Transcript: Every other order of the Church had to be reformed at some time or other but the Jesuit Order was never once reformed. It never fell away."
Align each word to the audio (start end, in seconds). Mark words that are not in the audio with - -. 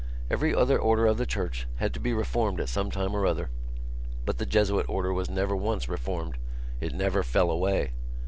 Every 0.31 0.55
other 0.55 0.79
order 0.79 1.05
of 1.05 1.19
the 1.19 1.27
Church 1.27 1.67
had 1.75 1.93
to 1.93 1.99
be 1.99 2.11
reformed 2.11 2.59
at 2.59 2.69
some 2.69 2.89
time 2.89 3.13
or 3.13 3.27
other 3.27 3.51
but 4.25 4.39
the 4.39 4.47
Jesuit 4.47 4.87
Order 4.89 5.13
was 5.13 5.29
never 5.29 5.55
once 5.55 5.87
reformed. 5.87 6.39
It 6.79 6.91
never 6.95 7.21
fell 7.21 7.51
away." 7.51 7.91